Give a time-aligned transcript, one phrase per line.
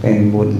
[0.00, 0.52] เป็นบุญ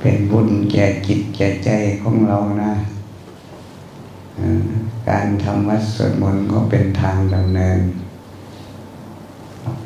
[0.00, 1.70] เป็นบุญแก่จิตแก่ใจ
[2.02, 2.72] ของเรานะ
[5.08, 7.80] การทำวัดสวดมนต์ก็เป็นทางดำเนิน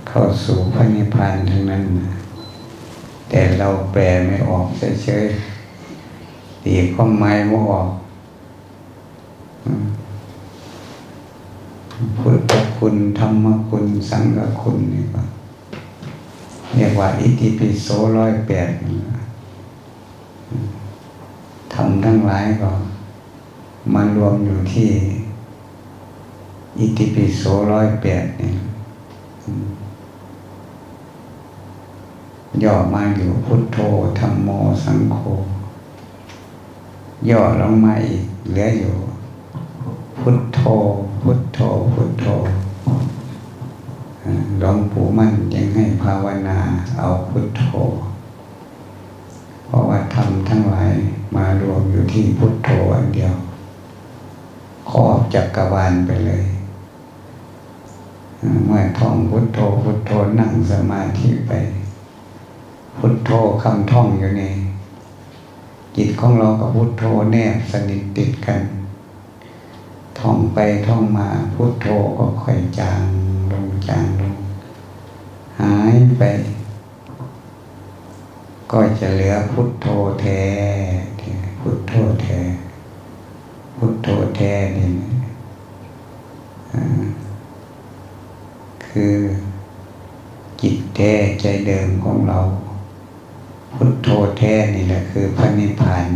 [0.09, 2.11] เข้าสู่พระนิพพานทั้งนั้นนะ
[3.29, 7.91] แต่เราแปลไม่ออกเฉยๆตีข้อไม้ไม่ออก
[12.19, 15.23] พุทธคุณธรรมคุณสังฆคุณนี่ก็
[16.75, 18.69] เรียกว่า อิติปิโสร้อยแปด
[21.73, 22.71] ทำทั้งหลายก็
[23.95, 24.91] มารวมอยู่ที่
[26.79, 28.53] อิติปิโสร้อยแปดนี่
[32.63, 33.79] ย่อมาอยู่พุทโธ
[34.19, 34.49] ธรรมโม
[34.85, 35.19] สังโฆ
[37.31, 38.97] ย่อลงมาอีกเหลืออยู่
[40.19, 40.61] พุทโธ
[41.23, 41.61] พุทโธ
[41.93, 42.27] พุทโธ
[44.59, 46.59] หลวงปู่มั่นยังให้ภาวนา
[46.99, 47.65] เอาพุทโธ
[49.65, 50.93] เพราะว่าทำทั้งหลาย
[51.37, 53.35] มารวมอยู่ที่พุทโธอันเดียว
[54.91, 56.45] ครอบจักรวาลไปเลย
[58.67, 61.53] เมื่อท่องพุทโธพุทโธนั่งสมาธิไป
[62.97, 63.31] พุทโธ
[63.63, 64.43] คำท่องอยู่ใน
[65.97, 68.61] จิตของเรากับพุทโธแนบสนิทติดกัน
[70.19, 71.87] ท่องไปท่องมาพุทโธ
[72.19, 73.03] ก็ค่อยจาง
[73.61, 74.37] งจางลง
[75.61, 76.23] หายไป
[78.71, 79.87] ก็จะเหลือพุทโธ
[80.21, 80.43] แท้
[81.61, 82.39] พุทโธแท้
[83.77, 84.91] พุทโธแท้นี่
[88.87, 89.17] คือ
[90.61, 92.41] จิตแท้ใจเดิมของเรา
[93.73, 96.07] พุทโธแท้นี่แหละคือพระนิพพาน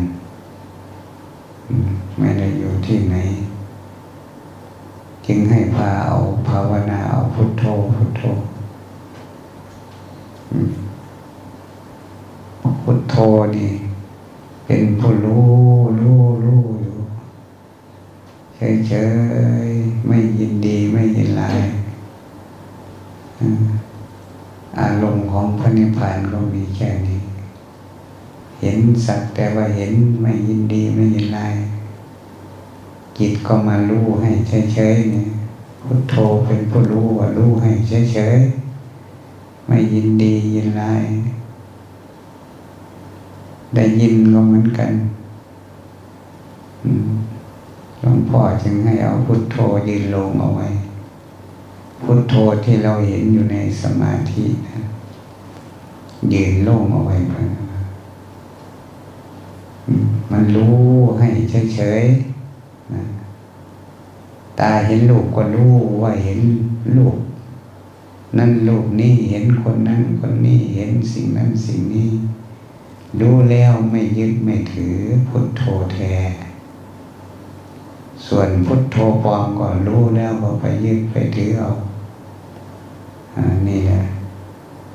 [2.19, 3.17] ไม่ได้อยู่ที่ไหน
[5.27, 6.17] จึงให้พาเอา
[6.49, 7.65] ภาวนาเอาพุทโธ
[7.97, 8.23] พุทโธ
[12.83, 13.15] พุทโธ
[13.57, 13.71] นี่
[14.67, 15.49] เป็นผู้รู้
[16.01, 16.97] รู้รู้อยู่
[18.89, 18.95] เฉ
[19.67, 21.61] ยๆไม่ยินดีไม่ยินร้าย
[24.81, 27.21] อารมณ์ของพระนิพพานก็มีแค่นี้
[28.61, 31.55] เห็นสักแต่ว่าเห็นไม่ยินดีไม่ยินร้าย
[33.21, 35.29] จิตก็มารู้ให้เฉยๆเนี่ย
[35.85, 36.15] พุทโธ
[36.47, 37.71] เป็นผู้รู้ว่ารู้ให้
[38.13, 41.03] เฉยๆไม่ยินดียินร้าย
[43.75, 44.93] ได้ยินก็เหมือนกัน
[48.01, 49.57] หลวงพ่อจึงให้เอาพุทโธ
[49.89, 50.69] ยืนลงเอาไว้
[52.03, 54.79] พุทโธที่เราเห็นอยู่ในสมาธินะ
[56.35, 57.17] ยืนลงเอาไว้
[60.31, 60.77] มันรู้
[61.19, 61.29] ให้
[61.75, 62.40] เฉยๆ
[64.59, 66.41] ตาเห็นลูกก็รู้ว่าเห็น
[66.97, 67.17] ลูก
[68.39, 72.11] นั่นลูกนี่เห็นคนนั้นคนนี้เห็นสิ่งนั้นสิ่งนี้
[73.21, 74.97] รู้แล้วไม่ยึดไม่ถือ
[75.29, 75.63] พุทโธ
[75.95, 76.15] แท้
[78.27, 81.71] ส่วนพุทโธปลอมก็รู้แล้วก็ไปยึดไปถือเอา
[83.37, 84.03] อันนี้แหละ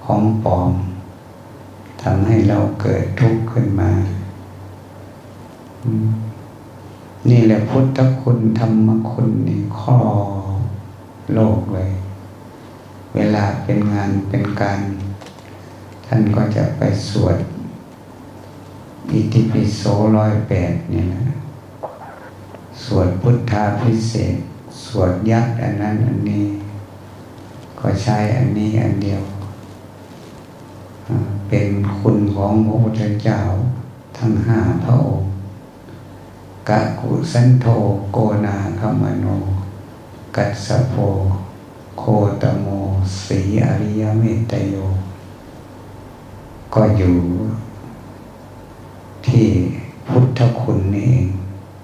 [0.05, 0.71] ของปลอม
[2.01, 3.91] ทำให้เราเกิดทุกข์ขึ้นมา
[7.29, 9.97] นี่แหละพุทธคุณธรรมคุณนี่ข้อ
[11.33, 11.91] โลกเลย
[13.15, 14.79] เวลาเป็นงานเป็นการ
[16.05, 17.37] ท่านก็จะไปสวด
[19.11, 19.83] อิติปิโส
[20.17, 21.23] ร้อยแปดเนี่ยนะ
[22.83, 24.35] สวดพุทธาพิเศษ
[24.85, 26.45] สวดยักษ์อันนั้นอันนี้
[27.79, 29.23] ก็ใช้อันนี้อันเดียว
[31.49, 33.39] เป็นคุณของพระพุทธเจ้า
[34.17, 35.34] ทั้งห้าพระองค์
[36.69, 37.65] กะกุสันโธ
[38.11, 39.25] โกนาคมโน
[40.35, 40.95] กัสสโพ
[41.99, 42.03] โค
[42.41, 42.65] ตโม
[43.23, 44.75] สีอริยเมตโย
[46.73, 47.17] ก็อยู่
[49.27, 49.47] ที่
[50.07, 51.27] พุทธคุณนี่เอง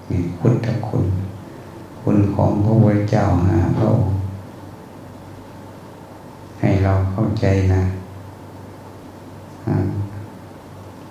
[0.09, 1.05] นี่พุทธคุณ
[2.01, 4.17] คุณของพระพุทธเจ้าหาพระองค์
[6.59, 7.83] ให้เราเข้าใจนะ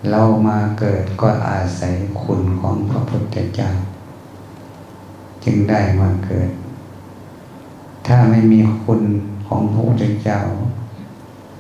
[0.09, 3.71] เรามาเกิดก็อาศัยคุณของพระพุทธเจ้า
[5.45, 6.51] จึงได้มาเกิด
[8.07, 9.03] ถ้าไม่มีคุณ
[9.47, 10.41] ของพระพุทธเจ้า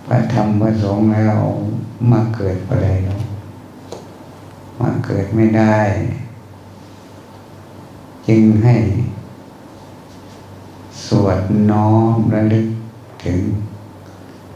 [0.06, 1.38] พระธรรมพระสงฆ์แล้ว
[2.10, 3.20] มาเกิดไรแล้ว
[4.81, 5.78] มาเกิดไม่ได้
[8.28, 8.76] จึงให้
[11.06, 11.40] สวด
[11.70, 12.66] น้อมระลึก
[13.25, 13.38] ถึง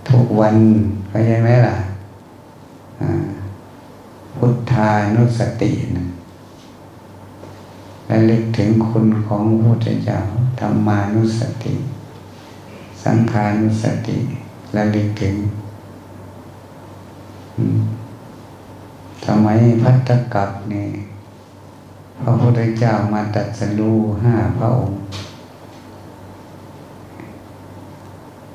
[0.09, 0.57] ทุกวัน
[1.09, 1.77] เข้าใจไหมล่ะ
[3.01, 3.34] อ่า
[4.47, 6.07] พุทธานุสตินะ
[8.11, 10.19] ระลึกถึงคุณของพระพุทธเจ้า
[10.61, 11.75] ธรรมานุสติ
[13.05, 14.19] สังขานุสติ
[14.77, 15.37] ระลึกถึง
[19.25, 19.49] ทำไม
[19.83, 20.89] พัทธกับนี่
[22.23, 25.01] พระพุทธเจ้ามาตัดสรู้ห้าพระองค์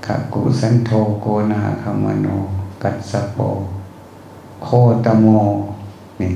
[0.06, 0.92] ขกุสันโธ
[1.22, 2.28] โกนาคามโน
[2.84, 3.38] กัสสโป
[4.64, 4.68] โค
[5.08, 5.30] ตโม
[6.22, 6.34] นี่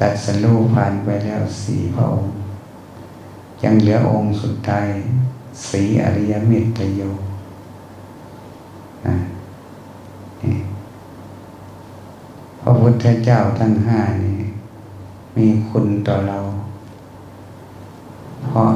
[0.00, 2.34] ตัดสรู้ผ่านไปแล้วสี่พระองค์
[3.62, 4.88] ยังเหลือองค์สุดท้าย
[5.68, 7.02] สีอริยมิตรโย
[9.06, 9.16] นะ
[12.60, 14.38] พระพุทธเจ้าทั้งห้านี่
[15.36, 16.38] มีคุณต่อเรา
[18.44, 18.70] เพราะ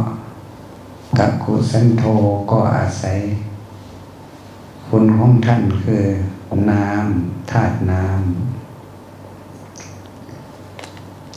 [1.18, 2.04] กักุสันโธ
[2.50, 3.20] ก็อาศัย
[4.86, 6.04] คุณของท่านคือ
[6.70, 8.16] น้ำธาตุน้ำ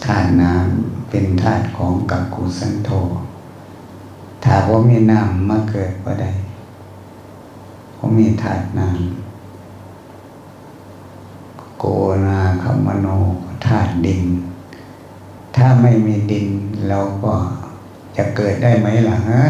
[0.05, 2.89] ธาตุ น้ำเป็นธาตุของกักุสันโธ
[4.43, 6.31] ถ้าว่ามีน้ำมาเกิดก็ได้
[7.93, 8.97] เพราะมีธาตุน้ำ
[11.79, 11.85] โก
[12.25, 13.07] นาคมโน
[13.65, 14.23] ธาตุดิน
[15.55, 16.47] ถ้าไม่มีดิน
[16.87, 17.33] เราก็
[18.17, 19.43] จะเกิดได้ไหมล่ะฮะ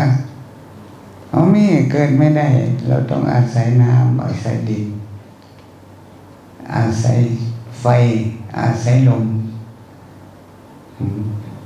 [1.30, 2.48] เอามีเกิดไม่ได้
[2.88, 4.86] เราต้องอาศัยน้ำอาศัยดิน
[6.76, 7.20] อาศัย
[7.82, 7.86] ไฟ
[8.60, 9.24] อาศัยลม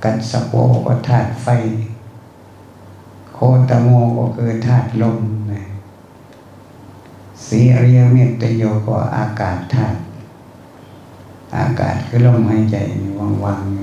[0.04, 0.54] กัดสโป
[0.86, 1.48] ก็ธาตุไฟ
[3.34, 3.40] โค
[3.70, 5.18] ตโมก็คือธาตุลม
[5.52, 5.62] นะ
[7.46, 10.00] สีอริยเมตตโยก็อากาศธาตุ
[11.58, 12.78] อากาศคือลมหายใจ
[13.44, 13.74] ว่างๆ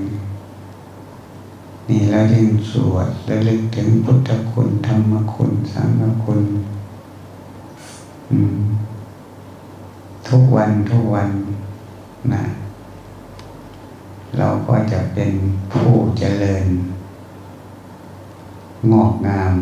[1.87, 6.41] นี่เราเรียนสวดระลึกถึงพุทธคุณ ธรรมคุณ สังฆคุณ
[10.27, 11.29] ทุกวันทุกวัน
[12.33, 12.43] นะ
[14.37, 15.31] เราก็จะเป็น
[15.73, 16.65] ผู้เจริญ
[18.91, 19.53] งอกงาม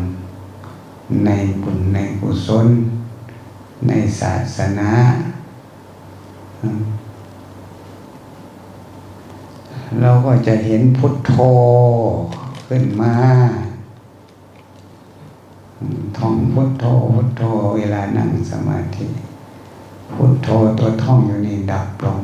[1.24, 1.30] ใน
[1.62, 2.66] บุญในกุศล
[3.86, 4.90] ในศาสนา
[10.00, 11.34] เราก็จะเห็นพุทโธ
[12.68, 13.14] ขึ้นมา
[16.18, 16.84] ท่องพุทโธ
[17.14, 17.42] พุทโธ
[17.76, 19.06] เวลานั่งสมาธิ
[20.12, 22.22] พุทโธตัวท่องอยู่นี่ดับลง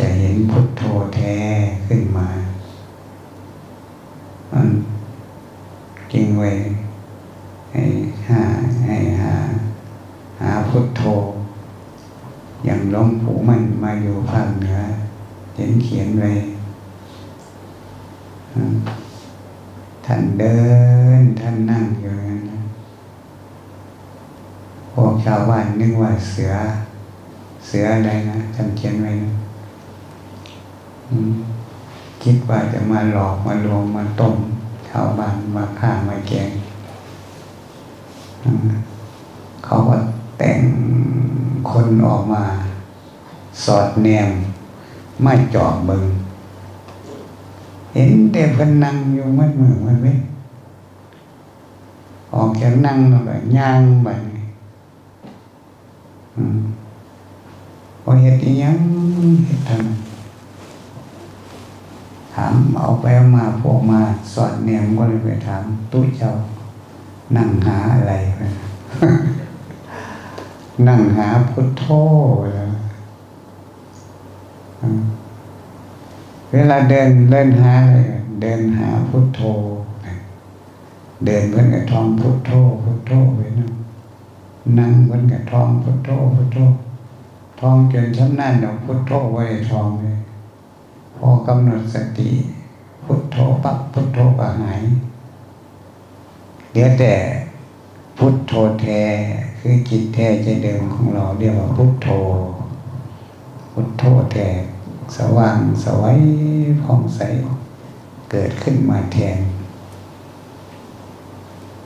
[0.00, 0.82] จะเห็นพุทโธ
[1.14, 1.36] แท้
[1.86, 2.28] ขึ้นมา
[6.12, 6.50] จริงไว้
[7.72, 7.84] ให้
[8.28, 8.42] หา
[8.86, 9.34] ให้หา
[10.40, 11.02] หาพุทโธ
[12.64, 14.80] อย่างล้มผูมันมาอยู่ภาคเหนือ
[15.54, 16.30] เห็นเขียนไว้
[20.04, 20.58] ท่านเดิ
[21.18, 22.40] น ท่านนั่งอยู่นั้น
[24.92, 26.54] พวกชาวบ้านนึกว่าเสือ
[27.66, 29.30] เสืออะไรนะท่านเขียนไว้นะ
[32.22, 34.36] คิดว่าจะมาหลอกมาลวงมาต้ม
[34.88, 36.50] ชาวบ้านมาฆ่ามาแกง
[39.64, 39.96] เขาก็
[40.38, 40.60] แต่ง
[41.70, 42.42] คนออกมา
[43.64, 44.30] สอดแนม
[45.22, 46.06] ไม่จอบเบิง
[47.92, 50.12] เห็นเด็กคนนั่งอยู่มัดมือมันไว้
[52.34, 54.08] ออกจากนั่งแล้วก็ย่างไป
[58.02, 58.76] พอเห็นยัง
[59.44, 60.03] เห็นทำ
[62.94, 64.00] เอาไปเอามาพวกมา
[64.34, 66.32] สอดเนียมก็เลยไปถามตุ้ยเจ้า
[67.36, 68.40] นั่งหาอะไรไป
[70.88, 71.86] นั่งหาพุทโธ
[72.54, 72.72] แล้ว
[76.52, 77.98] เวลาเดินเล่นหาอะไร
[78.40, 79.40] เดินหาพุทโธ
[81.24, 83.72] เดินเพื่อนกับทองพุทโธพุทโธไปนั่ง
[84.78, 86.58] นั่งเพื่อนกับทองพุทโธพุทโธ
[87.60, 90.18] ทองจนชั้นนั่นเราพุทโธไว้ทองเลย
[91.16, 92.30] พอกำหนดสติ
[93.04, 94.82] พุทโธปั๊บพุทโธก็หาย
[96.72, 97.14] เดี๋ยวแต่
[98.18, 99.02] พุทโธแท้
[99.58, 102.08] คือจิตแท้ใจเดิมของเราเรียกว่าพุทโธ
[103.72, 104.48] พุทโธแท้
[105.16, 106.18] สว่างสวัย
[106.82, 107.20] ผ่องใส
[108.30, 109.38] เกิดขึ้นมาแทน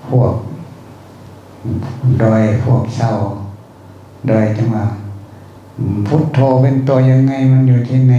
[0.07, 0.35] พวก
[2.21, 3.13] โดยพวกเศร้า
[4.29, 4.87] โดยจังหว่า
[6.07, 8.15] พุทโธเป็นตัวยังไงมันอยู่ที่ไหน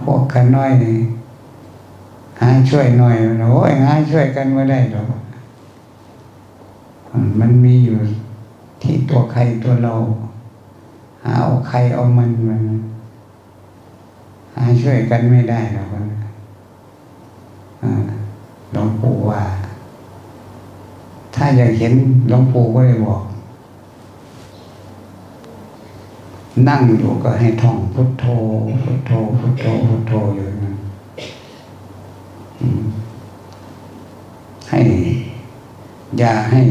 [0.00, 0.96] พวกกันน้อยนี่
[2.40, 3.16] หาช่วยหน่อย
[3.52, 5.06] โอ้ยหาช่วยกันไม่ได้หรอก
[7.40, 7.96] มันมีอยู่
[8.82, 9.94] ที่ตัวใครตัวเรา
[11.22, 12.62] หาเอาใครเอามันมัน
[14.56, 15.86] หาช่วยกันไม่ได้หรอก
[18.72, 19.42] หลวงปู่ว่า
[21.34, 21.92] ถ้าอยากเห็น
[22.28, 23.22] หลวงปู่ก็เลยบอก
[26.68, 28.26] นั่งอยู่ก็ให้ท่องพุทโธ
[28.84, 30.76] พุทโธพุทโธพุทโธอยู่นั้น
[34.70, 34.80] ให้
[36.18, 36.62] อย่าให้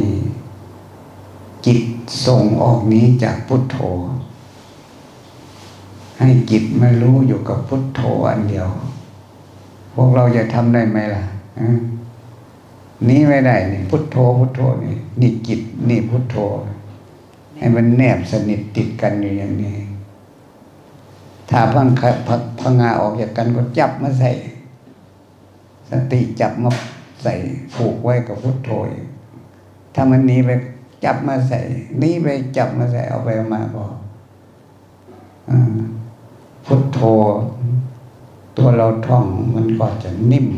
[1.65, 1.81] จิต
[2.25, 3.77] ส่งออกนี้จากพุทโธ
[6.19, 8.69] ให้จิตมารู้อยู่กับพุทโธอันเดียว
[9.93, 11.23] พวกเราจะทำได้ไหมล่ะ
[13.09, 16.35] นี้ไม่ได้นี่พุทโธพุทโธนี่นี่จิตนี่พุทโธ
[17.63, 19.75] ให้มันแนบสนิทติดกันอยู่อย่างนี้
[21.49, 21.87] ถ้าพัง
[22.59, 24.31] พังงาออกจากกันก็จับมาใส่
[25.89, 26.69] สติจับมา
[27.23, 27.33] ใส่
[27.75, 28.71] ผูกไว้กับพุทโธ
[29.93, 30.49] ถ้ามันหนีไป
[31.05, 31.59] จับมาใส่
[32.01, 32.27] นี้ไป
[32.57, 33.91] จับมาใส่เอาไปมาบอก
[36.65, 36.99] พุทโธ
[38.57, 40.49] ตัวเราท่องมันก็จะนิ่ม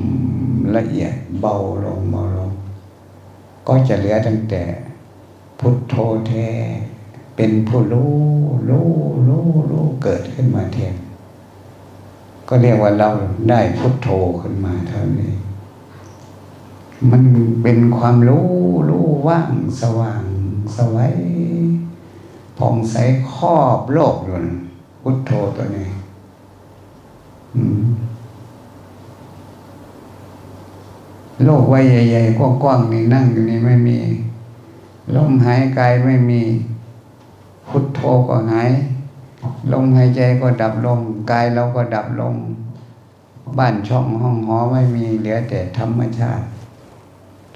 [0.76, 2.52] ละเอียดเบาลงเบาลง
[3.68, 4.64] ก็จะเหลือตั้งแต่
[5.60, 5.96] พุทโธ
[6.30, 6.50] แท้
[7.36, 8.14] เป็นผู้รู้
[8.70, 8.90] รู้
[9.28, 10.96] รู้รู้เกิดขึ้นมาแทน
[12.48, 13.10] ก็เรียกว่าเรา
[13.50, 14.10] ได้พุทโธ
[14.42, 15.34] ขึ้นมาเท่านี้
[17.12, 17.24] มัน
[17.62, 18.48] เป็นความรู้
[18.90, 19.52] รู้ว่าง
[19.82, 20.24] สว่าง
[20.76, 21.16] สวัย
[22.58, 22.96] ผ่องใส
[23.34, 24.36] ครอบโลกอยู่
[25.02, 25.90] พุทโธตัวนี้
[31.44, 33.98] โลกวัยใหญ่ๆกว้างๆนี่นั่งอยู่นี่ไม่มี
[35.16, 36.42] ลมหายกายไม่มี
[37.70, 38.70] พุทโธก็หาย
[39.72, 41.00] ลมหายใจก็ดับลง
[41.32, 42.36] กายเราก็ดับลง
[43.58, 46.46] บ้านช่องห้องหอไม่มีเหลือแต่ธรรมชาติ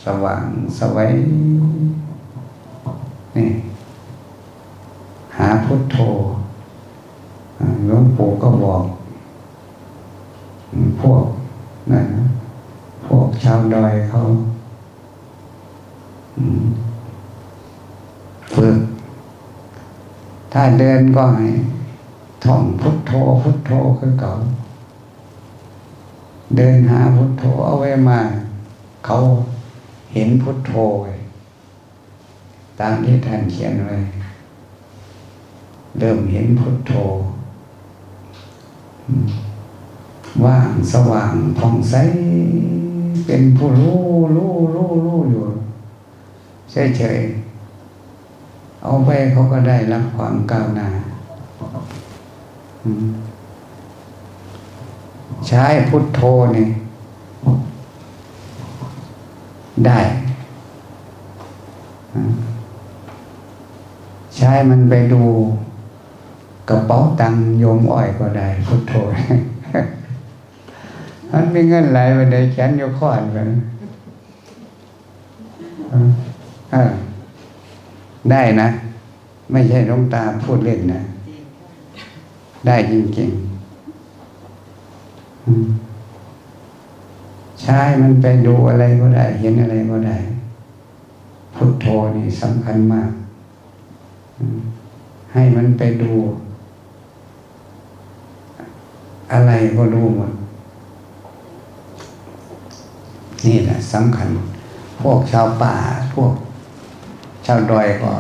[0.04, 0.46] สว่าง
[0.78, 1.12] สวัย
[3.36, 3.50] นี่
[5.38, 5.98] หาพุทโธ
[7.86, 8.84] หลวงปู่ก็บอก
[11.02, 11.26] พวก
[11.92, 12.08] นั่น
[13.06, 14.20] พวกชาวดอยเขา
[18.56, 18.78] ฝึก
[20.54, 21.50] ถ้าเดินก็ให้
[22.46, 24.34] ท่องพุทโธพุทโธคือเก่า
[26.56, 28.20] เดินหาพุทโธเอาไว้มา
[29.06, 29.18] เขา
[30.14, 30.74] เห็นพุทโธ
[32.80, 33.98] ตามที่ท่านเขียนไว้
[36.00, 36.94] เริ่มเห็นพุทโธ
[40.46, 41.96] ว่างสว่างผ่องใส
[43.26, 44.00] เป็นผู้รู้
[44.36, 45.46] รู้รู้รู้อยู่
[46.72, 47.49] เฉยๆ
[48.84, 50.88] เอาไปเขาก็ได้รับความก้าวหน้า
[55.48, 56.22] ใช้พุทโธ
[56.56, 56.68] นี่
[59.86, 60.00] ได้
[64.38, 65.24] ใช้มันไปดู
[66.70, 68.94] กระเป๋าตังโยมอ้อยก็ได้พุทโธ
[71.32, 73.38] มันมีเงินไหลไปในแขนโยคอนไป
[78.32, 78.68] ได้นะ
[79.52, 81.02] ไม่ใช่ลงตาพูดเล่นนะ
[82.68, 83.50] ได้จริงๆ
[87.62, 90.18] ใช้มันไปดูอะไรก็ได้ เห็นอะไรก็ได้
[91.56, 91.86] พุทโธ
[92.16, 93.12] นี่สำคัญมาก
[95.34, 96.12] ให้มันไปดู
[99.32, 100.32] อะไรก็รู้หมด
[103.46, 104.28] นี่แหละสำคัญ
[105.02, 105.76] พวกชาวป่า
[106.14, 106.34] พวก
[107.52, 108.14] ชาวดอยก็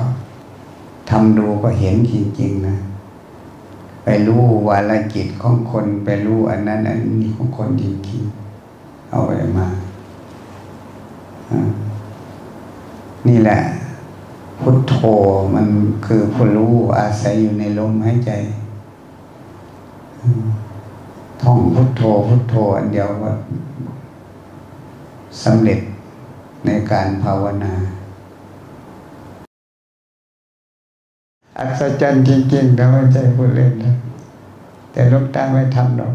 [1.09, 2.77] ทำดูก็เห็นจริง ๆ นะ
[4.03, 9.67] ไปรู้วาลจิตของคนไปรู้อันนั้น อันนี้ของคนจริงๆเอาไปมา
[13.27, 13.59] นี่แหละ
[14.59, 14.95] พุทโธ
[15.55, 15.67] มัน
[16.05, 18.31] คือผู้รู้อาศัยอยู่ในลมหายใจ
[21.41, 23.31] ท่องพุทโธพุทโธอันเดียวก็
[25.43, 25.79] สำเร็จ
[26.65, 27.73] ในการภาวนา
[31.59, 33.95] อัศจรรย์จริงๆแต่ไม่ใช่พูดเล่นนะ
[34.91, 36.13] แต่ลูกตาไม่ทำหรอก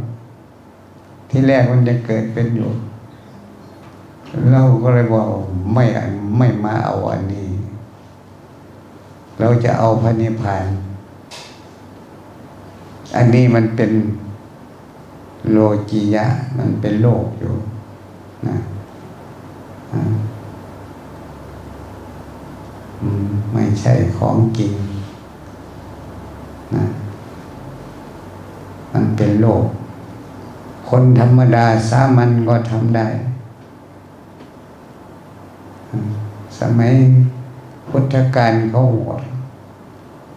[1.30, 2.70] ที่แรกมันจะเกิดเป็นอยู่
[4.52, 5.28] เราก็เลยบอก
[5.74, 5.84] ไม่
[6.38, 7.48] ไม่มาเอาอันนี้
[9.40, 10.66] เราจะเอาพระนิพพาน
[13.16, 13.90] อันนี้มันเป็น
[15.50, 15.58] โล
[15.90, 16.26] กียะ
[16.58, 17.54] มันเป็นโลกอยู่
[18.48, 18.56] นะ
[23.52, 24.72] ไม่ใช่ของจริง
[26.74, 26.84] นะ
[28.96, 29.64] มันเป็นโลก
[30.88, 33.06] คนธรรมดาสามัญก็ทำได้
[36.58, 36.92] สมัย
[37.88, 39.10] พุทธการเขาหัว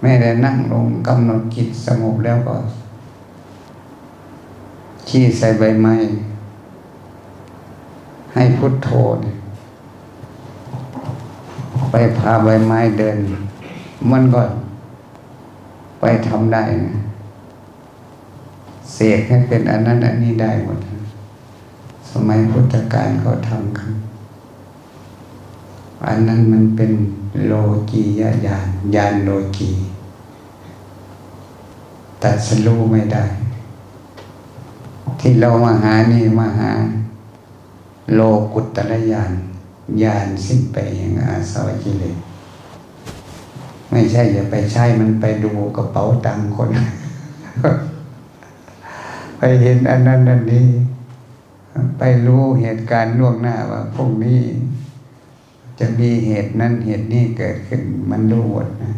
[0.01, 2.55] แม่ได้นั่งลงกำหนดจิตสงบแล้วก็
[5.07, 5.95] ขี้ใส่ใบไม้
[8.33, 8.89] ให้พุทโธ
[11.91, 13.17] ไปพาใบไม้เดิน
[14.11, 14.41] มันก็
[15.99, 16.95] ไปทำได้นะ
[18.99, 20.79] เสกให้เป็นอันนั้นอันนี้ได้หมด
[22.11, 23.91] สมัยพุทธกาลเขาทำกัน
[26.05, 26.91] อันนั้นมันเป็น
[27.45, 27.53] โล
[27.89, 29.69] กียญาณญาณโลกี
[32.23, 33.23] ตัดสรู้ไม่ได้
[35.19, 36.71] ที่เรามาหานี่มาหา
[38.15, 38.21] โล
[38.53, 39.31] กุตระญาณ
[40.03, 42.17] ญาณสิ้นไปอย่างอาสวะกิเลส
[43.91, 46.69] ไม่ใช่อย่าไปใช้มันไปดูกระเป๋าตังค์คน
[49.37, 50.67] ไปเห็นอันนั้นอันนี้
[51.97, 54.39] ไปรู้เหตุการณ์ล่วงหน้าว่าพวกนี้
[55.79, 58.93] จะมีเหตุนั้นเหตุนี้เกิดขึ้นมันรู้หมดนะ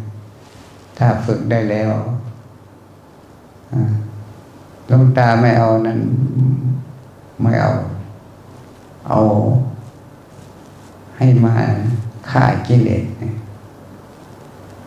[0.98, 1.92] ถ้าฝึกได้แล้ว
[4.90, 6.00] ลงตาไม่เอานั้น
[7.42, 7.72] ไม่เอา
[9.08, 9.20] เอา
[11.16, 11.54] ให้มา
[12.30, 13.04] ฆ่ากิเลส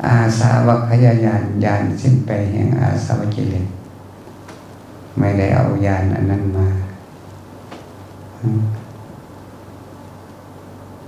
[0.05, 3.67] อาสาวกขยายานยานสิ้นไปแห่งอาสาวกิเลส
[5.17, 6.67] ไม่ได้เอายานอันนั้นมา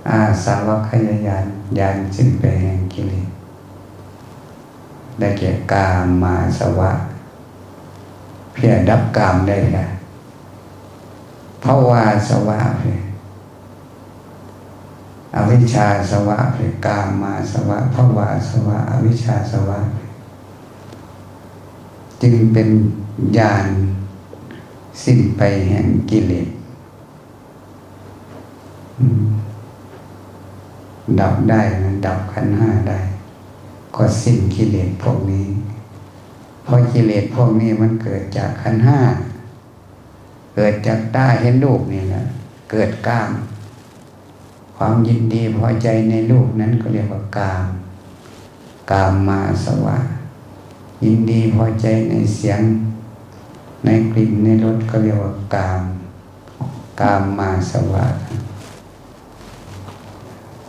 [0.08, 1.46] อาสาวกขยายาน
[1.78, 3.28] ยานสิ้นไปแห่งกิเลส
[5.18, 6.92] ได้แก่กามมาสวะ
[8.52, 9.86] เพียดับกามได้ค่ะ
[11.62, 12.98] ภาวาสวะเพีย
[15.34, 19.78] อวิชชาสวะเพียกามมาสวะภาวาสวะ อวิชชาสวะ
[22.22, 22.68] จึงเป็น
[23.38, 23.68] ญาณ
[25.04, 26.48] สิ้นไปแห่งกิเลส
[31.20, 33.00] ดับได้นะดับขันห้าได้
[33.96, 35.46] ก็สิ้นกิเลสพวกนี้
[36.64, 39.00] เพราะกิเลสพวกนี้มันเกิดจากขันห้า
[40.54, 42.22] เกิดจากตาเห็นรูปนี่นะ
[42.70, 43.30] เกิดกาม
[44.76, 47.66] ความยินดีพอใจในรูปนั้นก็เรียกว่ากาม
[48.90, 49.98] กามมาสวะ
[51.04, 52.60] ยินดีพอใจในเสียง
[53.86, 55.82] ในกลิ่นในรสก็เรียกว่ากาม
[57.00, 58.06] กามมาสวะ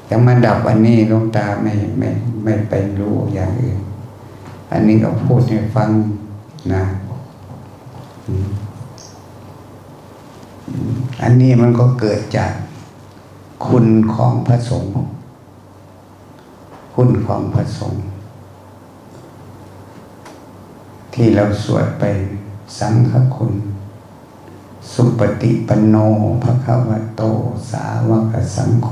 [0.09, 2.09] ยังมาดับอันนี้ลงตาไม่ไม่
[2.43, 3.79] ไม่ไปรู้อย่างอื่น
[4.71, 5.89] อันนี้ก็พูดให้ฟัง
[6.73, 6.83] นะ
[11.21, 12.51] อันนี้มันก็เกิดจาก
[13.67, 14.91] คุณของพระสงฆ์
[16.95, 18.03] คุณของพระสงฆ์
[21.13, 22.03] ที่เราสวดไป
[22.79, 23.53] สังฆคุณ
[24.93, 25.95] สุปฏิปันโน
[26.43, 27.21] ภะควโต
[27.71, 28.89] สาวกสังโฆ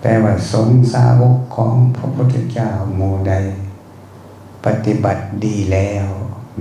[0.00, 3.34] แปลว่าสงสาวกของพระพุทธเจ้าโมใด
[4.64, 6.08] ปฏิบัติดีแล้ว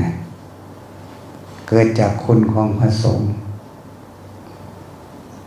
[0.02, 0.12] นะ
[1.68, 3.30] เกิดจากคุณของพระสงฆ์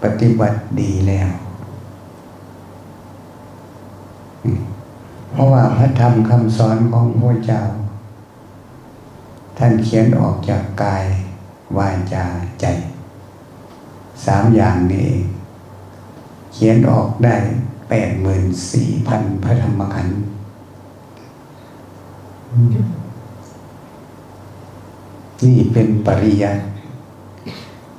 [0.02, 1.30] ปฏิบัติดีแล้ว
[5.30, 7.62] เพราะว่าพระธรรมคำสอนของพระเจ้า
[9.56, 11.04] ท่านเขียนออกจากกาย
[11.76, 12.24] วาจา
[12.60, 12.64] ใจ
[14.24, 15.10] สามอย่างนี้
[16.52, 17.36] เขียนออกได้
[17.88, 20.18] แปดหมื่นสี่พันพระธรรมขันธ์
[25.42, 26.62] นี่เป็นปริยัติ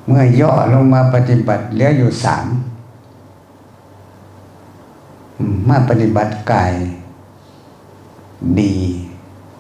[0.06, 2.48] เมื่อย่อลงมาปฏิบัติเหลืออยู่สาม
[5.70, 6.74] มาปฏิบัติกาย
[8.60, 8.74] ดี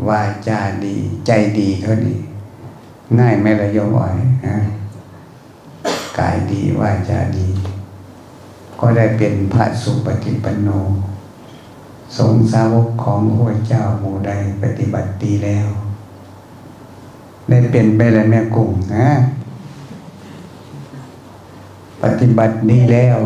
[0.07, 2.19] วาจาดี ใจดีเท่านี้
[3.19, 4.15] ง่ายไหมละโยมอ่อย
[6.19, 7.47] กายดีวาจาดี
[8.79, 10.69] ก็ได้เป็นพระสุปฏิปันโน
[12.17, 14.31] สงสาวกของพระเจ้าหมู่ใด
[14.61, 15.67] ปฏิบัติดีแล้ว
[17.49, 19.09] ได้เป็นไปแล้วแม่กุ้งนะ
[22.03, 23.17] ปฏิบัติดีแล้ว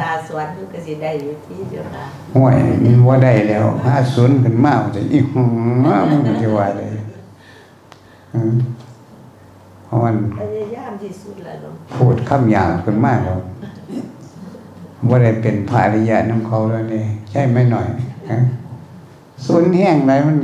[0.00, 5.42] ตาสวนก็สิได้อยู่ที่เดียวกันห่วยมันว่าได้แล้วห้าศูนย์ขึ้นมาจะอีกหั
[5.84, 6.90] วมันจะว่าเลย
[9.84, 11.56] เพราะมันพยายามที่สุดแล้ว
[11.94, 13.40] พูดคำหยาบขึ้นมากแล้ว
[15.08, 17.86] ว่าได้เป็นภาริยะน้ำเขาแล้วนี่ใช่ไหมหน่อย
[19.46, 20.36] สุนแห้งไรมัน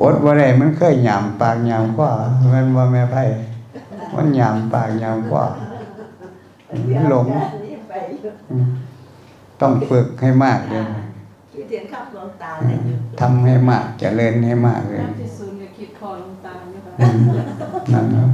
[0.00, 2.10] อดว่าได้มันเคยหยามปากหยามกว่า
[2.52, 3.24] มันว่าแม่ไพ่
[4.16, 5.44] มันหยามปากหยามกว่า
[7.10, 7.26] หลง
[9.60, 10.84] ต้องฝึกให้มากเลย
[13.20, 15.00] ทำให้มากจะเล่นให้มากเลย
[17.92, 18.28] นั่นเนาะ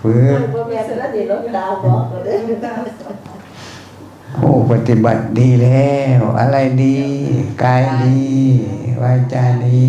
[0.00, 0.38] ฝึก
[4.38, 6.98] โอ้ปฏิบัติดีแล้ว อะไรดี
[7.62, 8.20] กายดี
[9.02, 9.84] วาจาดี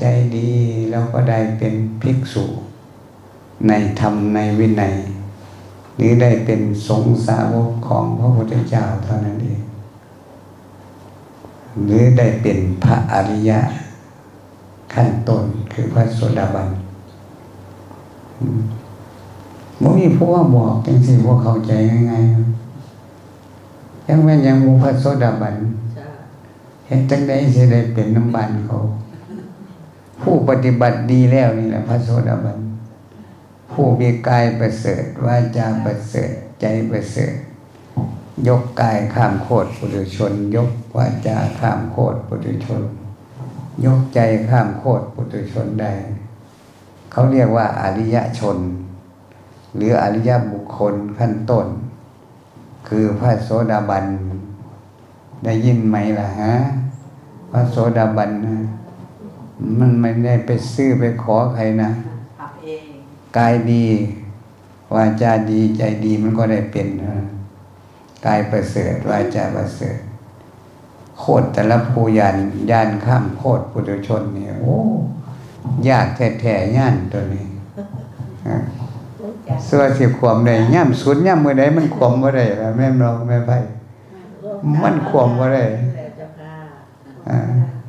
[0.00, 0.04] ใจ
[0.36, 0.50] ดี
[0.90, 2.44] เราก็ได้เป็นภิกษุ
[3.68, 4.94] ในธรรมในวินัย
[5.96, 9.62] หรือได้เป็นสงสาวกของพระพุทธเจ้าเท่านั้นเอง
[11.84, 13.60] หรือได้เป็นพระอริยะ
[14.92, 16.68] ขั้นต้นคือพระโสดาบัน
[19.82, 21.72] บ่มีพวกบอกจังสิพวกเข้าใจ
[22.10, 25.54] ง่ายๆยังแม่นยังหมูพระโสดาบัน
[25.98, 26.08] จ้า
[26.86, 28.76] เห็นจังได้สิได้เป็นน้ำบันเขา
[30.22, 32.58] ผู้ปฏิบัติดีแล้วนี่แหละพระโสดาบัน
[33.74, 37.34] ผู้มีกายประเสริฐวาจาประเสริฐใจประเสริฐ
[38.48, 42.82] ยกกายข้ามโคตรปุถุชน ยกวาจาข้ามโคตรปุถุชน
[43.84, 45.92] ยกใจข้ามโคตรปุถุชนได้
[47.12, 48.58] เขาเรียกว่าอริยชน
[49.74, 51.66] หรืออริยบุคคลขั้นต้น
[52.88, 54.04] คือพระโสดาบัน
[55.44, 56.54] ได้ยินไหมล่ะฮะ
[57.50, 58.56] พระโสดาบันนะ
[59.78, 61.90] มันไม่ได้ไปซื้อไปขอใครนะ
[63.38, 63.86] กายดี
[64.94, 67.14] วาจาดีใจดีมันก็ได้เป็นนะ
[68.26, 69.98] กายประเสริฐวาจาประเสริฐ
[71.18, 72.36] โคตรแต่ละภูยัน
[72.70, 74.76] ยานข้ามโคตรปุถุชนเนี่ยโอ้
[75.88, 77.46] ยากแท้ๆย่านตัวนี้
[78.46, 78.56] อะ
[79.48, 83.50] จ้าส่วนสิความได้ย่ำสุดย่ำมือใดมันความบ่ได้ล่ะแม่นเราแม่ไผ
[84.82, 85.64] มันควบบ่ได้
[86.16, 86.54] เจ้าค่ะ
[87.28, 87.38] อ่า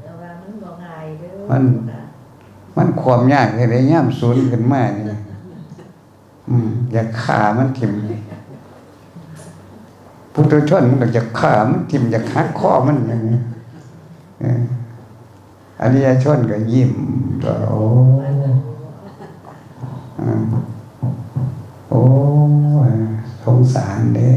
[0.02, 1.64] แต่ว่ามันบ่ง่ายเด้อมัน
[2.78, 5.20] มันความยากเลยย่ำศูนย์ขึ้นมาเนี่ย
[6.50, 7.92] อืมอยากขามันทิ่ม
[10.34, 13.40] พุทธชนมันก็จะขามันทิ่มอยากหักคอมันอย่างนี้
[15.80, 16.94] อันนี้ชนก็ยิ้ม
[17.44, 17.82] ก็โอ้
[21.90, 22.02] โอ้
[23.44, 24.34] สงสารเด้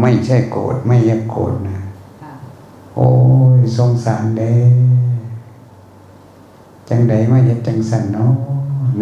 [0.00, 1.78] ไม่ใช่โกรธไม่ใช่โกรธนะ
[2.96, 3.08] โอ้
[3.58, 4.54] ยสงสารเด้
[6.88, 8.32] จังใดมาเฮ็ดจังสันเนาะ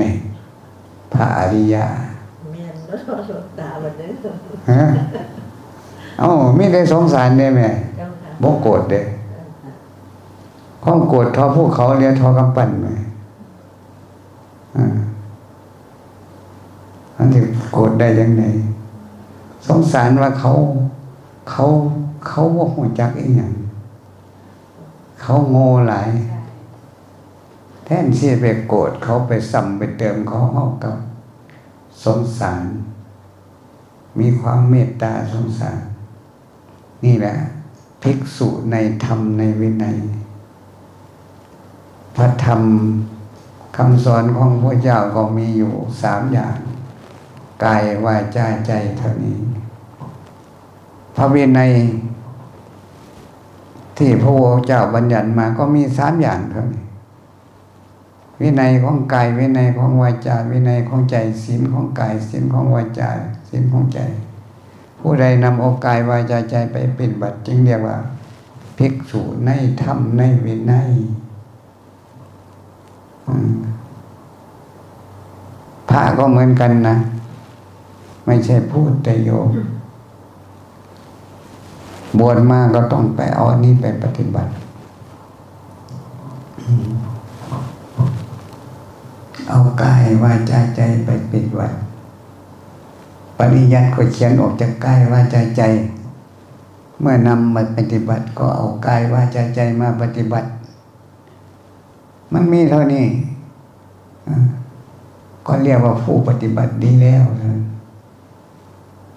[0.01, 0.13] นี่
[1.15, 1.87] พระอริยะ
[2.53, 2.95] แม่นบ่
[3.27, 4.35] หลวงตาบ่เด้อ
[4.71, 4.85] ฮะ
[6.21, 9.03] เอ้าไม่ได้สงสารเด้แม่เจ้าค่ะบ่โกรธเด้
[10.85, 12.89] ความโกรธทอผู้เขาเรียกทอกำปั้นไหม
[14.77, 14.87] อ่า
[17.17, 17.41] อันนี้
[17.73, 18.43] โกรธได้ยังไง
[19.67, 20.53] สงสารว่าเขา
[21.51, 21.65] เขา
[22.27, 23.53] เขาบ่ฮู้จักอีหยัง
[25.21, 26.09] เขาโง่หลาย
[26.42, 30.97] แทนที่ไปโกรธเขาไปซ้ำไปเติมเขาเอากับ
[32.05, 32.63] สงสาร
[34.19, 35.81] มีความเมตตาสงสาร
[37.05, 37.37] นี่แหละ
[38.03, 39.99] ภิกษุในธรรมในวินัย
[42.17, 42.63] พระธรรม
[43.77, 46.57] คำสอนของพระเจ้าก็มีอยู่สามอย่าง
[47.65, 49.39] กายวาจาใจเท่านี้
[51.17, 51.73] พระวินัย
[53.97, 54.33] ที่พระ
[54.67, 56.83] เจ้าบัญญัติมาก็มีสามอย่างเท่านี้
[58.43, 63.11] วินัยของกายวินัยของวาจาวินัยของใจศีลของกายศีลของวาจา
[63.49, 63.99] ศีลของใจ
[64.99, 67.97] ผู้ใดนำเอากายวาจาใจไปเป็นบัติจึงเรียกว่า
[68.77, 69.51] ภิกษุใน
[69.83, 70.91] ธรรมในวินัย
[75.89, 76.97] พระก็เหมือนกันนะ
[78.27, 79.51] ไม่ใช่พูดแต่โยม
[82.19, 84.51] บวชมาก็ต้องไปเอาอันนี้ไปปฏิบัติ
[89.49, 91.73] เอากายวาจาใจไปปิดวัด
[93.39, 95.63] ปริยัติก็เขียนออกจากกายวาจาใจ
[97.01, 100.49] เมื่อนำมาปฏิบัติก็เอากายวาจาใจมาปฏิบัติ
[102.33, 103.07] มันมีเท่านี้
[105.47, 107.25] ก็เรียกว่าผู้ปฏิบัติดีแล้ว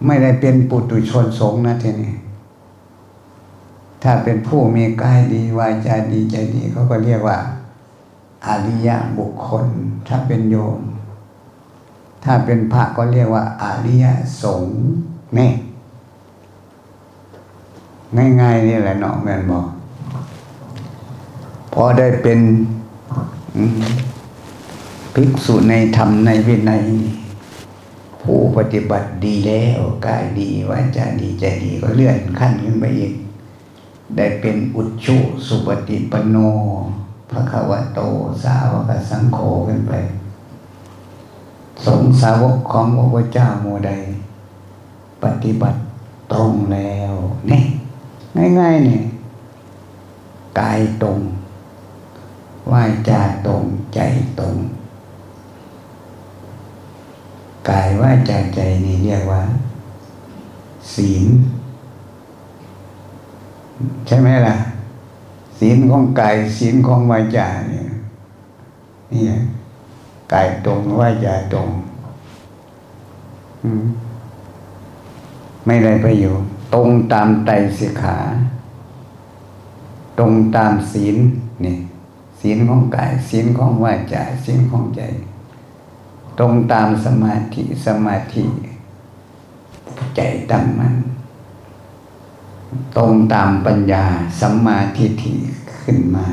[0.05, 2.13] ไม่ได้เป็นปุตุชนสงฆ์นะทีนี้
[4.03, 7.37] ถ้าเป็นผู้มีกายดีวาจาดีใจดีเขาก็เรียกว่า
[8.47, 9.65] อริยบุคคล
[10.07, 10.79] ถ้าเป็นโยม
[12.23, 14.05] ถ้าเป็นพระก็เรียกว่าอริย
[14.43, 14.77] สงฆ์
[15.37, 15.51] นี่
[18.41, 19.65] ง่ายๆนี่แหละเนาะแม่นบอก
[21.73, 22.39] พอได้เป็น
[25.13, 26.83] ภิกษุในธรรมในวินัย
[28.21, 33.13] ผู้ปฏิบัติดีแล้วกายดีวาจาดีใจดีก็เลื่อนขั้นขึ้นไปอีก
[34.15, 36.37] ได้เป็นอุชุสุปฏิปโน
[37.37, 38.01] ระควโต
[38.43, 39.93] สาวกสังโฆขึ้นไป
[41.85, 43.91] สงสาวกของพระพุทธเจ้าโมใด
[45.23, 45.79] ปฏิบัติ
[46.33, 47.13] ตรงแล้ว
[47.49, 47.61] นี่
[48.59, 49.03] ง่ายๆเนี่ย
[50.59, 51.19] กายตรง
[52.71, 53.99] วาจาตรงใจ
[54.39, 54.55] ตรง
[57.69, 59.41] กายว่าจาใจนี่เรียกว่า
[60.93, 61.25] ศีล
[64.07, 64.55] ใช่ไหมล่ะ
[65.59, 67.85] ศีลของกายศีลของวาจาเนี่ย
[69.11, 69.33] นี่ไง
[70.33, 71.69] กายตรงวาจาตรง
[75.65, 78.17] ไม่ได้ประโยชน์ตรงตามไตรสิกขา
[80.19, 81.17] ตรงตามศีล
[81.65, 81.77] นี่
[82.41, 85.01] ศีลของกายศีลของวาจาศีลของใจ
[86.39, 88.43] ตรงตามสมาธิสมาธิ
[90.15, 90.95] ใจตั้งมั่น
[92.97, 94.05] ตรงตามปัญญา
[94.39, 95.33] สัมมาทิฏฐิ
[95.83, 96.27] ขึ้นมา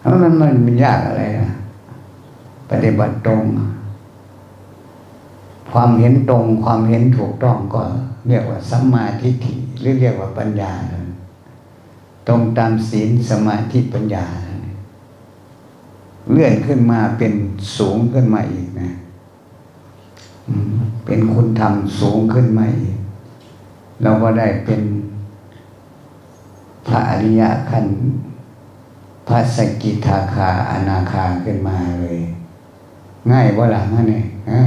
[0.00, 1.52] แล้วมันมันมันยากอะไรนะ
[2.70, 3.44] ปฏิบัติตรง
[5.72, 7.82] ความเห็นตรง ความเห็นถูกต้องก็
[8.28, 10.72] เรียกว่าสัมมาทิฏฐิหรือเรียกว่าปัญญา
[12.28, 14.26] ตรงตามศีลสมาธิปัญญา
[16.30, 17.32] เลื่อนขึ้นมาเป็น
[17.76, 18.90] สูงขึ้นมาอีกนะ
[21.04, 22.91] เป็นคุณธรรมสูงขึ้นมาอีก
[24.02, 24.82] เราก็ได้เป็น
[26.86, 27.98] พระอริยะขันธ์
[29.26, 32.18] พระสกิทาคาอนาคาขึ้นมาเลย
[33.30, 34.60] ง่ายว่าหลังนี่ฮะ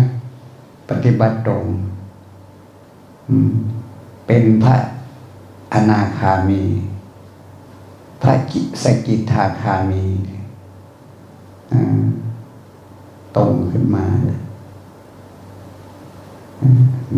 [0.89, 1.65] ปฏิบัติตรง
[4.27, 4.75] เป็นพระ
[5.73, 6.63] อนาคามี
[8.21, 10.05] พระกิสกิทาคามี
[13.37, 14.05] ตรงขึ้นมา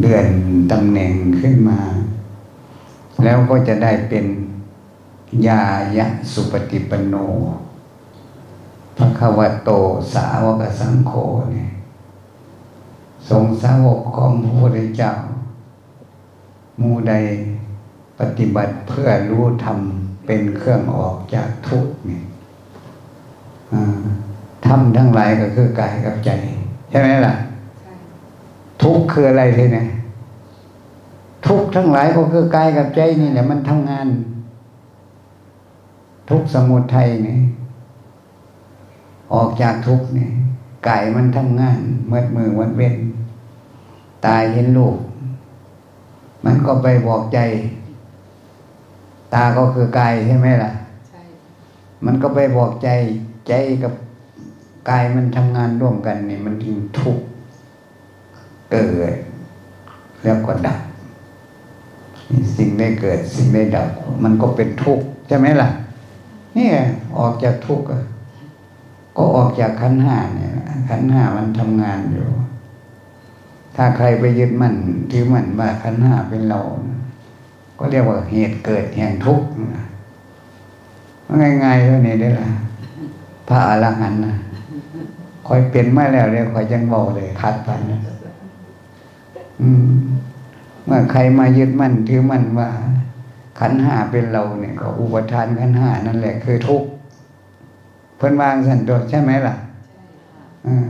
[0.01, 0.27] เดือน
[0.71, 1.79] ตำแหน่งขึ้นมา
[3.23, 4.25] แล้วก็จะได้เป็น
[5.47, 5.63] ยา
[5.97, 7.15] ยะสุปฏิปันโน
[8.97, 9.69] พระควโต
[10.13, 11.13] สาวกสังโฆ
[11.51, 11.69] เนี่ย
[13.29, 15.11] ทรงสาวกของพระพุทธเจ้า
[16.77, 17.13] หมูใด
[18.19, 19.79] ปฏิบัติเพื่อรู้ธรรม
[20.25, 22.23] เป็นเครื่องออกจากทุกข์เนี่ย
[23.73, 24.03] อ่า
[24.65, 26.29] ธรรมทั้งหลายก็คือกายกับใจ
[26.89, 27.33] ใช่ไหมล่ะ
[28.81, 29.87] ทุกข์คืออะไรทีเนี่ย
[31.45, 34.07] ทุกข์ทั้งหลายก็คือกายกับใจนี่แหละมันทำงาน
[36.29, 37.37] ทุกข์สมุทัยนี่
[39.33, 40.27] ออกจากทุกข์นี่
[40.87, 42.95] กายมันทำงานเมื่อมือวันเว้น
[44.25, 44.97] ตายเห็นลูก
[46.45, 47.39] มันก็ไปบอกใจ
[49.33, 50.71] ตาก็คือกายใช่ไหมล่ะ
[51.09, 51.21] ใช่
[52.05, 52.89] มันก็ไปบอกใจ
[53.47, 53.93] ใจกับ
[54.89, 57.23] กายมันทำงานร่วมกันนี่มันจึงทุกข์
[58.71, 59.13] เกิด
[60.23, 60.79] แล้วก็ดับ
[62.57, 63.89] สิ่งได้เกิด สิ่งได้ดับ
[64.23, 65.69] มันก็เป็นทุกข์ใช่ไหมล่ะ
[66.55, 66.75] เนี่ย
[67.17, 67.85] ออกจากทุกข์
[69.17, 70.51] ก็ออกจากขันห้าเนี่ย
[70.89, 72.27] ขันห้ามันทำงานอยู่
[73.75, 74.75] ถ้าใครไปยึดมั่น
[75.11, 76.59] ถือมั่นว่าขันห้าเป็นเรา
[77.79, 79.47] ก็เรียกว่าเหตุเกิดแห่งทุกข์
[81.63, 82.49] ง่ายๆเท่านี้ได้ละ
[83.47, 84.35] พระอรหันต์นะ
[85.47, 87.99] คอยเป็นมาแล้วเลยคอยยังเบาเลยคัดพันนะ
[89.61, 89.87] อืม
[90.87, 92.69] เมื่อใครมายึดมั่นถือมั่นว่า
[93.59, 96.89] ขันธ์ห้าเป็นเราเนี่ยก็อุปทานขันธ์ห้านั่นแหละคือทุกข์
[98.17, 100.89] เพิ่นวางสันโดษใช่ไหมล่ะใช่ค่ะอ่า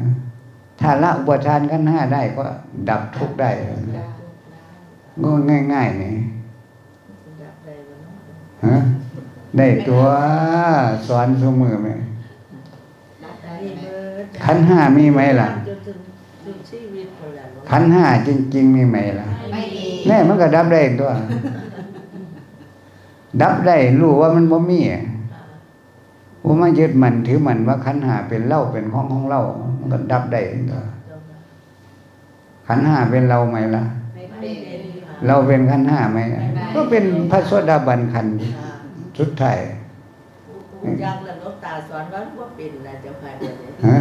[0.79, 2.45] ถ้าละอุปทานขันธ์ห้าได้ก็
[2.89, 3.49] ดับทุกข์ได้
[3.95, 4.03] ได้
[5.21, 5.29] ก็
[5.73, 6.13] ง่ายๆนี่
[7.43, 8.13] ดับได้บ่เนาะ
[8.65, 8.77] ฮะ
[9.57, 10.03] ได้ตัว
[11.07, 11.88] สอนสมือไหม
[13.21, 15.97] ได้ได้มีไหมเบิดขันธ์ห้ามีไหมล่ะจนถึง
[16.45, 19.76] ถึงชีวิตคนละเนาะขันธ์ห้าจริง ๆ มีไหมล่ะไม่มี
[20.07, 21.12] แน่มันก็ดับได้ตัว
[23.41, 25.03] ดับได้รู้ว่ามันบ่มีอะ
[26.45, 29.41] ว่ามายึดมันถือมันว่าขันธ์ห้าเป็นเล่าเป็นของของเรา
[29.77, 30.81] มันก็ดับได้ตัว
[32.67, 33.83] ขันธ์ห้าเป็นเราไหมล่ะ
[34.15, 38.33] ไม่ไม่เป็นเป็นค่ะเราเป็นขันธ์ห้าไหมไม่ได้ก็เป็นพระโสดาบันขันธ์
[39.19, 39.57] สุดท้าย
[40.81, 43.97] ผู้ยักษ์และหลวงตาสอนว่าบ่เป็นนะเจ้าค่ะ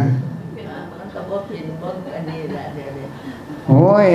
[1.17, 3.05] เดี๋ยวนี้ฮะมันก็บ่เป็นบ่อันนี้แหละเดี๋ยวนี้
[3.69, 4.07] โอ้ย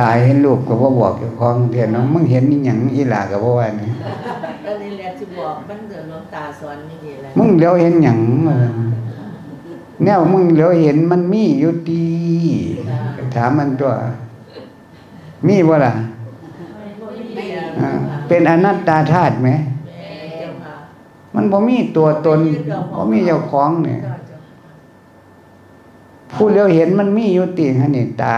[0.00, 3.90] ตายเห็นลูกก็บ่บอกเจ้าของเถียนเนาะมึงเห็นนี่หยังอีหลาก็บ่ว่านี่
[4.64, 8.18] ตอนนี้แหละสิบอกมันเดือหลวงตาสอนนี่นี่แหละมึงเดี๋ยวเห็นหยัง
[10.04, 12.08] แนวมึงเดี๋ยวเห็นมันมีอยู่ดี
[13.34, 13.92] ถามมันตัว
[15.46, 15.92] มีบ่ล่ะ
[17.02, 17.08] บ่
[17.38, 17.90] มีอะอ่า
[18.28, 19.56] เป็นอนัตตาธาตุไหมแม่
[20.38, 20.74] เจ้าค่ะ
[21.34, 22.40] มันบ่มีตัวตน
[22.96, 24.23] บ่มีเจ้าของเนี่ยเจ้าเจ้า
[26.36, 28.36] ผู้เลียวเห็นมันมีอยู่ติฮะนี่ตา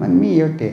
[0.00, 0.68] มันมีอยู่ติ